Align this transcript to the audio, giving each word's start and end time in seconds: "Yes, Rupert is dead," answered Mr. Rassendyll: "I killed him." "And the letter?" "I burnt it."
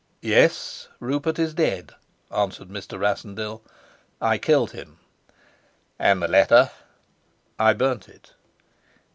"Yes, 0.23 0.87
Rupert 0.99 1.37
is 1.37 1.53
dead," 1.53 1.93
answered 2.35 2.69
Mr. 2.69 2.99
Rassendyll: 2.99 3.61
"I 4.19 4.39
killed 4.39 4.71
him." 4.71 4.97
"And 5.99 6.23
the 6.23 6.27
letter?" 6.27 6.71
"I 7.59 7.73
burnt 7.73 8.09
it." 8.09 8.31